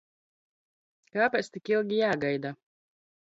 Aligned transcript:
K?p?c 1.13 1.45
tik 1.53 1.67
ilgi 1.73 1.97
j?gaida? 2.01 2.51